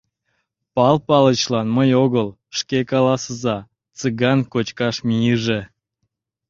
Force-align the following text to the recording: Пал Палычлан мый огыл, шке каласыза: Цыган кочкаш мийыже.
Пал 0.75 0.95
Палычлан 1.07 1.67
мый 1.77 1.89
огыл, 2.03 2.27
шке 2.57 2.79
каласыза: 2.91 3.57
Цыган 3.97 4.39
кочкаш 4.53 4.95
мийыже. 5.07 5.59